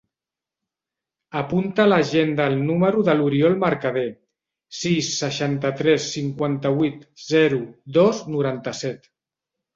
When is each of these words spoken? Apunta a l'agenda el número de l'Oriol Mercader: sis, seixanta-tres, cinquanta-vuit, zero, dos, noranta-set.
Apunta 1.41 1.83
a 1.83 1.91
l'agenda 1.91 2.47
el 2.51 2.55
número 2.69 3.03
de 3.09 3.15
l'Oriol 3.19 3.59
Mercader: 3.65 4.07
sis, 4.79 5.11
seixanta-tres, 5.21 6.09
cinquanta-vuit, 6.17 7.07
zero, 7.29 7.63
dos, 8.01 8.25
noranta-set. 8.37 9.09